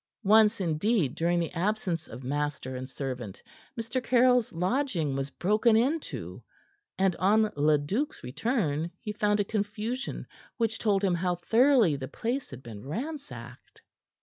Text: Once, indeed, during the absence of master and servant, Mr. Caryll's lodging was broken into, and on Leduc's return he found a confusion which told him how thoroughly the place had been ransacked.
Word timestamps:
Once, 0.23 0.59
indeed, 0.59 1.13
during 1.13 1.39
the 1.39 1.51
absence 1.53 2.07
of 2.07 2.23
master 2.23 2.75
and 2.75 2.89
servant, 2.89 3.43
Mr. 3.79 4.03
Caryll's 4.03 4.51
lodging 4.51 5.15
was 5.15 5.29
broken 5.29 5.77
into, 5.77 6.41
and 6.97 7.15
on 7.17 7.51
Leduc's 7.55 8.23
return 8.23 8.89
he 8.99 9.11
found 9.13 9.39
a 9.39 9.43
confusion 9.45 10.25
which 10.57 10.79
told 10.79 11.03
him 11.03 11.13
how 11.13 11.35
thoroughly 11.35 11.95
the 11.95 12.07
place 12.07 12.49
had 12.49 12.63
been 12.63 12.83
ransacked. 12.83 13.83